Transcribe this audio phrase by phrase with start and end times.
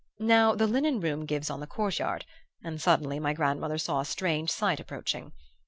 [0.17, 2.25] "Now the linen room gives on the court yard,
[2.63, 5.31] and suddenly my grandmother saw a strange sight approaching.